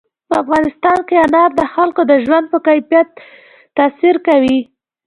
[0.29, 3.07] په افغانستان کې انار د خلکو د ژوند په کیفیت
[3.77, 4.59] تاثیر کوي.